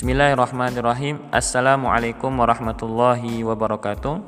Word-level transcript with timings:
Bismillahirrahmanirrahim. 0.00 1.28
Assalamualaikum 1.28 2.32
warahmatullahi 2.32 3.44
wabarakatuh. 3.44 4.24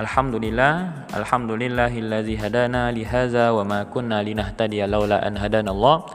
Alhamdulillah, 0.00 1.04
alhamdulillahillazi 1.12 2.40
hadana 2.40 2.88
li 2.88 3.04
hadza 3.04 3.52
wa 3.52 3.60
ma 3.60 3.84
kunna 3.84 4.24
linahtadiya 4.24 4.88
laula 4.88 5.20
an 5.20 5.36
hadanallah. 5.36 6.08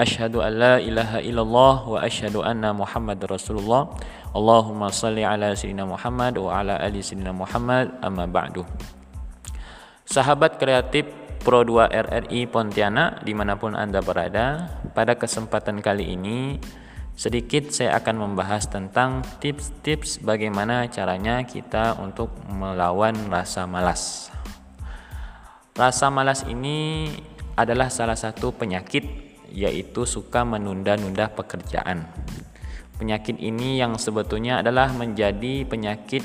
Asyhadu 0.00 0.40
an 0.40 0.56
la 0.56 0.74
ilaha 0.80 1.20
illallah 1.20 1.84
wa 1.84 2.00
asyhadu 2.00 2.40
anna 2.40 2.72
Muhammadar 2.72 3.28
Rasulullah. 3.28 3.92
Allahumma 4.32 4.88
salli 4.88 5.20
ala 5.20 5.52
sayyidina 5.52 5.84
Muhammad 5.84 6.40
wa 6.40 6.56
ala 6.56 6.80
ali 6.80 7.04
sayyidina 7.04 7.36
Muhammad 7.36 7.92
amma 8.00 8.24
ba'du. 8.24 8.64
Sahabat 10.08 10.56
kreatif 10.56 11.04
Pro 11.44 11.60
2 11.60 11.92
RRI 11.92 12.48
Pontianak 12.48 13.20
di 13.20 13.36
mana 13.36 13.60
pun 13.60 13.76
Anda 13.76 14.00
berada, 14.00 14.80
pada 14.96 15.12
kesempatan 15.12 15.84
kali 15.84 16.16
ini 16.16 16.56
Sedikit 17.16 17.72
saya 17.72 17.96
akan 17.96 18.28
membahas 18.28 18.68
tentang 18.68 19.24
tips-tips 19.40 20.20
bagaimana 20.20 20.84
caranya 20.92 21.40
kita 21.48 21.96
untuk 21.96 22.28
melawan 22.44 23.16
rasa 23.32 23.64
malas. 23.64 24.28
Rasa 25.72 26.12
malas 26.12 26.44
ini 26.44 27.08
adalah 27.56 27.88
salah 27.88 28.20
satu 28.20 28.52
penyakit 28.52 29.08
yaitu 29.48 30.04
suka 30.04 30.44
menunda-nunda 30.44 31.32
pekerjaan. 31.32 32.04
Penyakit 33.00 33.40
ini 33.40 33.80
yang 33.80 33.96
sebetulnya 33.96 34.60
adalah 34.60 34.92
menjadi 34.92 35.64
penyakit 35.64 36.20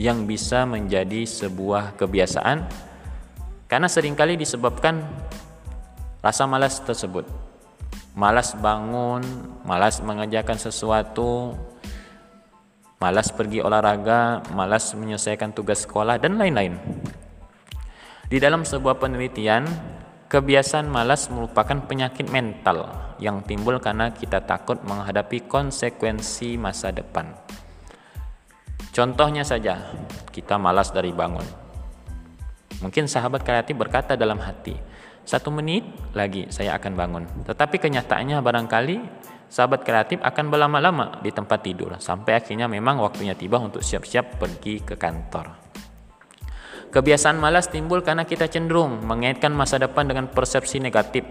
yang 0.00 0.24
bisa 0.24 0.64
menjadi 0.64 1.28
sebuah 1.28 2.00
kebiasaan 2.00 2.64
karena 3.68 3.92
sering 3.92 4.16
kali 4.16 4.40
disebabkan 4.40 5.04
rasa 6.24 6.48
malas 6.48 6.80
tersebut 6.80 7.45
malas 8.16 8.56
bangun, 8.56 9.20
malas 9.68 10.00
mengerjakan 10.00 10.56
sesuatu, 10.56 11.52
malas 12.96 13.28
pergi 13.28 13.60
olahraga, 13.60 14.40
malas 14.56 14.96
menyelesaikan 14.96 15.52
tugas 15.52 15.84
sekolah, 15.84 16.16
dan 16.16 16.40
lain-lain. 16.40 16.80
Di 18.26 18.40
dalam 18.40 18.64
sebuah 18.64 18.96
penelitian, 18.96 19.68
kebiasaan 20.32 20.88
malas 20.88 21.28
merupakan 21.28 21.76
penyakit 21.84 22.32
mental 22.32 22.88
yang 23.20 23.44
timbul 23.44 23.76
karena 23.78 24.10
kita 24.10 24.42
takut 24.42 24.80
menghadapi 24.82 25.44
konsekuensi 25.44 26.56
masa 26.56 26.90
depan. 26.90 27.36
Contohnya 28.96 29.44
saja, 29.44 29.92
kita 30.32 30.56
malas 30.56 30.88
dari 30.88 31.12
bangun. 31.12 31.44
Mungkin 32.80 33.04
sahabat 33.04 33.44
kreatif 33.44 33.76
berkata 33.76 34.16
dalam 34.16 34.40
hati, 34.40 34.72
satu 35.26 35.50
menit 35.50 35.82
lagi 36.14 36.46
saya 36.54 36.78
akan 36.78 36.92
bangun. 36.94 37.24
Tetapi 37.42 37.82
kenyataannya 37.82 38.38
barangkali 38.38 38.96
sahabat 39.50 39.82
kreatif 39.82 40.22
akan 40.22 40.44
berlama-lama 40.54 41.18
di 41.18 41.34
tempat 41.34 41.66
tidur 41.66 41.98
sampai 41.98 42.38
akhirnya 42.38 42.70
memang 42.70 43.02
waktunya 43.02 43.34
tiba 43.34 43.58
untuk 43.58 43.82
siap-siap 43.82 44.38
pergi 44.38 44.86
ke 44.86 44.94
kantor. 44.94 45.66
Kebiasaan 46.94 47.42
malas 47.42 47.66
timbul 47.66 48.06
karena 48.06 48.22
kita 48.22 48.46
cenderung 48.46 49.02
mengaitkan 49.02 49.50
masa 49.50 49.82
depan 49.82 50.06
dengan 50.06 50.30
persepsi 50.30 50.78
negatif. 50.78 51.26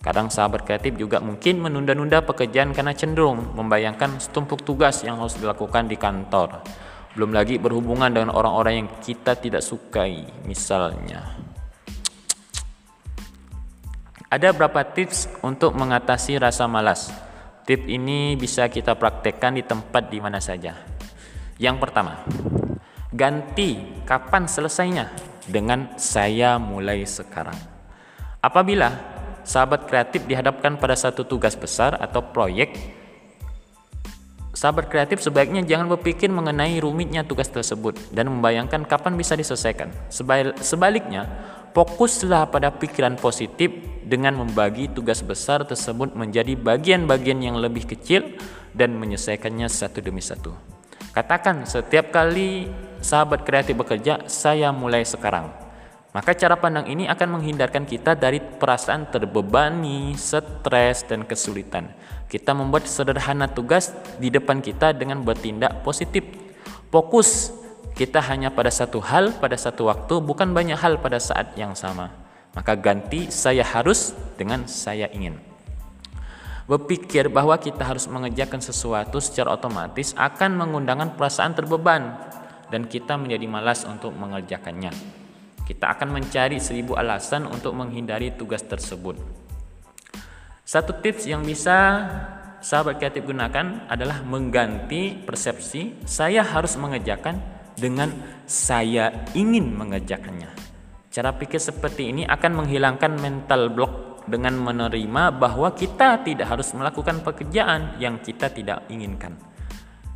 Kadang 0.00 0.32
sahabat 0.32 0.64
kreatif 0.64 0.96
juga 0.96 1.20
mungkin 1.20 1.62
menunda-nunda 1.62 2.24
pekerjaan 2.24 2.72
karena 2.74 2.96
cenderung 2.96 3.52
membayangkan 3.54 4.18
setumpuk 4.18 4.64
tugas 4.64 5.04
yang 5.04 5.20
harus 5.20 5.36
dilakukan 5.36 5.86
di 5.86 6.00
kantor. 6.00 6.64
Belum 7.12 7.30
lagi 7.30 7.60
berhubungan 7.60 8.08
dengan 8.08 8.32
orang-orang 8.32 8.74
yang 8.82 8.88
kita 9.04 9.36
tidak 9.36 9.60
sukai, 9.60 10.24
misalnya. 10.48 11.51
Ada 14.32 14.56
beberapa 14.56 14.80
tips 14.80 15.28
untuk 15.44 15.76
mengatasi 15.76 16.40
rasa 16.40 16.64
malas. 16.64 17.12
Tips 17.68 17.84
ini 17.84 18.32
bisa 18.32 18.64
kita 18.64 18.96
praktekkan 18.96 19.52
di 19.52 19.60
tempat 19.60 20.08
di 20.08 20.24
mana 20.24 20.40
saja. 20.40 20.72
Yang 21.60 21.76
pertama, 21.84 22.24
ganti 23.12 23.76
kapan 24.08 24.48
selesainya 24.48 25.12
dengan 25.44 26.00
saya 26.00 26.56
mulai 26.56 27.04
sekarang. 27.04 27.60
Apabila 28.40 28.88
sahabat 29.44 29.84
kreatif 29.84 30.24
dihadapkan 30.24 30.80
pada 30.80 30.96
satu 30.96 31.28
tugas 31.28 31.52
besar 31.52 32.00
atau 32.00 32.24
proyek, 32.24 32.72
sahabat 34.56 34.88
kreatif 34.88 35.20
sebaiknya 35.20 35.60
jangan 35.60 35.92
berpikir 35.92 36.32
mengenai 36.32 36.80
rumitnya 36.80 37.20
tugas 37.20 37.52
tersebut 37.52 38.00
dan 38.16 38.32
membayangkan 38.32 38.88
kapan 38.88 39.12
bisa 39.12 39.36
diselesaikan. 39.36 39.92
Sebaliknya, 40.56 41.28
fokuslah 41.76 42.48
pada 42.48 42.72
pikiran 42.72 43.20
positif 43.20 43.91
dengan 44.12 44.36
membagi 44.36 44.92
tugas 44.92 45.24
besar 45.24 45.64
tersebut 45.64 46.12
menjadi 46.12 46.52
bagian-bagian 46.52 47.40
yang 47.40 47.56
lebih 47.56 47.88
kecil 47.88 48.36
dan 48.76 48.92
menyelesaikannya 49.00 49.72
satu 49.72 50.04
demi 50.04 50.20
satu. 50.20 50.52
Katakan 51.16 51.64
setiap 51.64 52.12
kali 52.12 52.68
sahabat 53.00 53.48
kreatif 53.48 53.72
bekerja, 53.72 54.28
saya 54.28 54.68
mulai 54.68 55.08
sekarang. 55.08 55.48
Maka 56.12 56.36
cara 56.36 56.60
pandang 56.60 56.92
ini 56.92 57.08
akan 57.08 57.40
menghindarkan 57.40 57.88
kita 57.88 58.12
dari 58.12 58.36
perasaan 58.36 59.08
terbebani, 59.08 60.12
stres, 60.12 61.08
dan 61.08 61.24
kesulitan. 61.24 61.88
Kita 62.28 62.52
membuat 62.52 62.84
sederhana 62.84 63.48
tugas 63.48 63.96
di 64.20 64.28
depan 64.28 64.60
kita 64.60 64.92
dengan 64.92 65.24
bertindak 65.24 65.80
positif. 65.80 66.20
Fokus 66.92 67.48
kita 67.96 68.20
hanya 68.28 68.52
pada 68.52 68.68
satu 68.68 69.00
hal 69.00 69.32
pada 69.40 69.56
satu 69.56 69.88
waktu, 69.88 70.20
bukan 70.20 70.52
banyak 70.52 70.76
hal 70.76 71.00
pada 71.00 71.16
saat 71.16 71.56
yang 71.56 71.72
sama. 71.72 72.21
Maka 72.52 72.76
ganti 72.76 73.32
saya 73.32 73.64
harus 73.64 74.12
dengan 74.36 74.68
saya 74.68 75.08
ingin. 75.08 75.40
Berpikir 76.68 77.26
bahwa 77.32 77.58
kita 77.58 77.82
harus 77.82 78.06
mengerjakan 78.06 78.62
sesuatu 78.62 79.18
secara 79.18 79.56
otomatis 79.56 80.14
akan 80.14 80.56
mengundangkan 80.56 81.18
perasaan 81.18 81.58
terbeban 81.58 82.16
dan 82.70 82.88
kita 82.88 83.18
menjadi 83.18 83.46
malas 83.50 83.84
untuk 83.84 84.14
mengerjakannya. 84.14 84.92
Kita 85.68 85.92
akan 85.92 86.08
mencari 86.16 86.56
seribu 86.62 86.96
alasan 86.96 87.44
untuk 87.44 87.76
menghindari 87.76 88.32
tugas 88.32 88.64
tersebut. 88.64 89.20
Satu 90.62 90.96
tips 91.02 91.28
yang 91.28 91.44
bisa 91.44 92.08
sahabat 92.62 92.96
kreatif 92.96 93.26
gunakan 93.26 93.84
adalah 93.90 94.22
mengganti 94.24 95.18
persepsi 95.18 96.06
saya 96.08 96.46
harus 96.46 96.78
mengerjakan 96.78 97.42
dengan 97.76 98.08
saya 98.46 99.26
ingin 99.36 99.74
mengerjakannya. 99.74 100.71
Cara 101.12 101.28
pikir 101.36 101.60
seperti 101.60 102.08
ini 102.08 102.24
akan 102.24 102.64
menghilangkan 102.64 103.20
mental 103.20 103.68
block 103.68 104.24
dengan 104.24 104.56
menerima 104.56 105.36
bahwa 105.36 105.68
kita 105.76 106.24
tidak 106.24 106.48
harus 106.48 106.72
melakukan 106.72 107.20
pekerjaan 107.20 108.00
yang 108.00 108.16
kita 108.24 108.48
tidak 108.48 108.88
inginkan. 108.88 109.36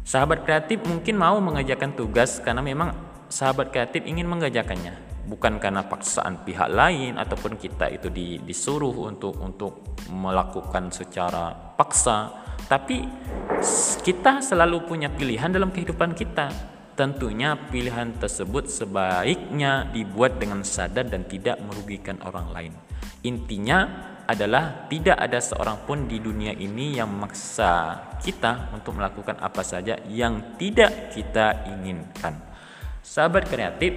Sahabat 0.08 0.48
kreatif 0.48 0.80
mungkin 0.88 1.20
mau 1.20 1.36
mengerjakan 1.36 1.92
tugas 1.92 2.40
karena 2.40 2.64
memang 2.64 2.96
sahabat 3.28 3.76
kreatif 3.76 4.08
ingin 4.08 4.24
mengerjakannya, 4.24 5.28
bukan 5.28 5.60
karena 5.60 5.84
paksaan 5.84 6.48
pihak 6.48 6.72
lain 6.72 7.20
ataupun 7.20 7.60
kita 7.60 7.92
itu 7.92 8.08
disuruh 8.40 9.12
untuk 9.12 9.36
untuk 9.36 10.00
melakukan 10.08 10.88
secara 10.96 11.52
paksa, 11.76 12.32
tapi 12.72 13.04
kita 14.00 14.40
selalu 14.40 14.88
punya 14.88 15.12
pilihan 15.12 15.52
dalam 15.52 15.68
kehidupan 15.68 16.16
kita 16.16 16.75
Tentunya 16.96 17.52
pilihan 17.68 18.16
tersebut 18.16 18.72
sebaiknya 18.72 19.92
dibuat 19.92 20.40
dengan 20.40 20.64
sadar 20.64 21.04
dan 21.04 21.28
tidak 21.28 21.60
merugikan 21.60 22.16
orang 22.24 22.48
lain. 22.56 22.72
Intinya 23.20 23.84
adalah 24.24 24.88
tidak 24.88 25.20
ada 25.20 25.36
seorang 25.36 25.84
pun 25.84 26.08
di 26.08 26.16
dunia 26.18 26.56
ini 26.56 26.96
yang 26.96 27.12
memaksa 27.12 28.00
kita 28.24 28.72
untuk 28.72 28.96
melakukan 28.96 29.36
apa 29.44 29.60
saja 29.60 30.00
yang 30.08 30.56
tidak 30.56 31.12
kita 31.12 31.68
inginkan. 31.68 32.40
Sahabat 33.04 33.44
kreatif, 33.44 33.92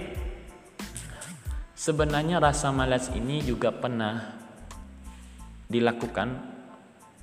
sebenarnya 1.72 2.44
rasa 2.44 2.70
malas 2.76 3.08
ini 3.16 3.40
juga 3.48 3.72
pernah 3.72 4.38
dilakukan 5.72 6.30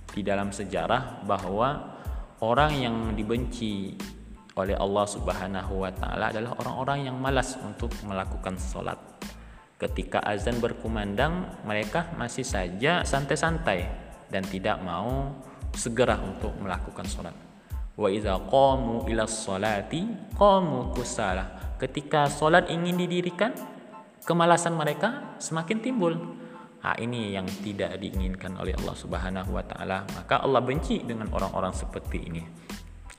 di 0.09 0.25
dalam 0.25 0.57
sejarah 0.57 1.21
bahwa 1.29 2.01
orang 2.41 2.73
yang 2.81 2.97
dibenci 3.13 3.93
oleh 4.57 4.73
Allah 4.81 5.05
Subhanahu 5.05 5.85
wa 5.85 5.93
taala 5.93 6.33
adalah 6.33 6.57
orang-orang 6.57 7.13
yang 7.13 7.17
malas 7.21 7.61
untuk 7.61 7.93
melakukan 8.09 8.57
sholat. 8.57 8.97
Ketika 9.77 10.25
azan 10.25 10.57
berkumandang, 10.57 11.61
mereka 11.69 12.09
masih 12.17 12.41
saja 12.41 13.05
santai-santai 13.05 13.85
dan 14.33 14.41
tidak 14.49 14.81
mau 14.81 15.37
segera 15.77 16.17
untuk 16.17 16.57
melakukan 16.57 17.05
sholat. 17.05 17.37
Wa 18.01 18.09
idza 18.09 18.41
qamu 18.49 19.05
ila 19.13 19.29
sholati 19.29 20.33
qamu 20.33 20.97
kusala. 20.97 21.77
Ketika 21.77 22.33
sholat 22.33 22.73
ingin 22.73 22.97
didirikan, 22.97 23.53
kemalasan 24.25 24.73
mereka 24.73 25.37
semakin 25.37 25.85
timbul. 25.85 26.17
Nah, 26.81 26.97
ini 26.97 27.37
yang 27.37 27.45
tidak 27.61 28.01
diinginkan 28.01 28.57
oleh 28.57 28.73
Allah 28.81 28.97
Subhanahu 28.97 29.53
wa 29.53 29.65
taala. 29.69 30.09
Maka 30.17 30.41
Allah 30.41 30.65
benci 30.65 31.05
dengan 31.05 31.29
orang-orang 31.37 31.77
seperti 31.77 32.19
ini. 32.25 32.41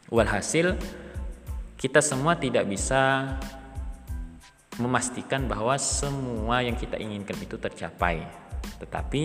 Walhasil 0.10 0.74
kita 1.78 2.02
semua 2.02 2.34
tidak 2.34 2.66
bisa 2.66 3.38
memastikan 4.82 5.46
bahwa 5.46 5.78
semua 5.78 6.66
yang 6.66 6.74
kita 6.74 6.98
inginkan 6.98 7.38
itu 7.38 7.58
tercapai. 7.58 8.26
Tetapi 8.82 9.24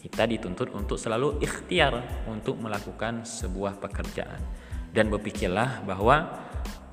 kita 0.00 0.28
dituntut 0.28 0.76
untuk 0.76 1.00
selalu 1.00 1.40
ikhtiar 1.40 2.04
untuk 2.28 2.60
melakukan 2.60 3.24
sebuah 3.24 3.80
pekerjaan 3.80 4.38
dan 4.92 5.08
berpikirlah 5.08 5.82
bahwa 5.88 6.30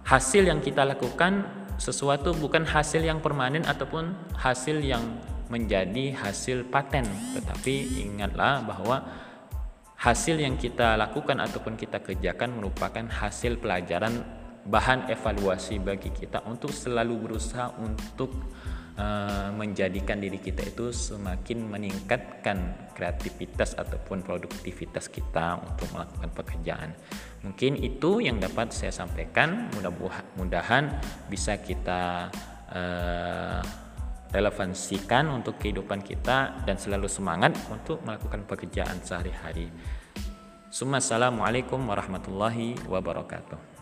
hasil 0.07 0.47
yang 0.47 0.63
kita 0.63 0.87
lakukan 0.87 1.45
sesuatu 1.75 2.31
bukan 2.33 2.63
hasil 2.63 3.03
yang 3.03 3.19
permanen 3.19 3.67
ataupun 3.67 4.15
hasil 4.39 4.79
yang 4.79 5.03
menjadi 5.51 6.15
hasil 6.15 6.65
paten 6.71 7.05
tetapi 7.37 8.01
ingatlah 8.07 8.65
bahwa 8.65 9.03
hasil 9.99 10.39
yang 10.39 10.57
kita 10.57 10.97
lakukan 10.97 11.37
ataupun 11.37 11.77
kita 11.77 12.01
kerjakan 12.01 12.57
merupakan 12.57 13.05
hasil 13.07 13.61
pelajaran 13.61 14.42
bahan 14.63 15.11
evaluasi 15.11 15.79
bagi 15.83 16.09
kita 16.11 16.47
untuk 16.47 16.71
selalu 16.71 17.27
berusaha 17.27 17.75
untuk 17.83 18.31
uh, 18.95 19.51
menjadikan 19.51 20.23
diri 20.23 20.39
kita 20.39 20.63
itu 20.63 20.95
semakin 20.95 21.67
meningkatkan 21.67 22.89
kreativitas 22.95 23.75
ataupun 23.75 24.23
produktivitas 24.23 25.11
kita 25.11 25.59
untuk 25.59 25.91
melakukan 25.91 26.29
pekerjaan. 26.31 26.89
Mungkin 27.43 27.75
itu 27.83 28.23
yang 28.23 28.39
dapat 28.39 28.71
saya 28.71 28.95
sampaikan. 28.95 29.67
Mudah-mudahan 29.75 30.95
bisa 31.27 31.59
kita 31.59 32.31
uh, 32.71 33.61
relevansikan 34.31 35.29
untuk 35.29 35.59
kehidupan 35.61 36.01
kita 36.01 36.63
dan 36.65 36.79
selalu 36.79 37.05
semangat 37.11 37.53
untuk 37.69 38.01
melakukan 38.01 38.47
pekerjaan 38.47 38.97
sehari-hari. 39.03 39.69
Assalamualaikum 40.73 41.85
warahmatullahi 41.85 42.73
wabarakatuh. 42.89 43.72